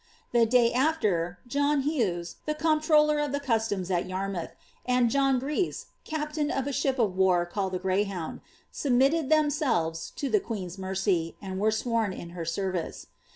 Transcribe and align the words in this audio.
^The 0.33 0.49
day 0.49 0.73
after, 0.73 1.37
John. 1.45 1.83
^Dghea, 1.83 2.33
the 2.47 2.55
eomplroller 2.55 3.23
of 3.23 3.31
(he 3.33 3.39
cusUitiis 3.39 3.91
at 3.91 4.07
Yarmouth, 4.09 4.55
and 4.83 5.11
John 5.11 5.39
Grico, 5.39 5.85
npUin 6.07 6.49
of 6.49 6.65
a 6.65 6.73
ship 6.73 6.97
of 6.97 7.15
war 7.15 7.45
called 7.45 7.73
the 7.73 7.79
Greyhoirnd, 7.79 8.39
submitted 8.71 9.29
Ihemxlft 9.29 10.13
H» 10.17 10.31
lh« 10.33 10.41
qncen's 10.41 10.79
mercy, 10.79 11.35
snd 11.43 11.57
were 11.59 11.69
sworn 11.69 12.13
in 12.13 12.31
her 12.31 12.45
service." 12.45 13.05